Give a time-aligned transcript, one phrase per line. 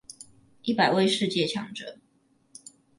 [0.63, 1.99] 一百位世界強者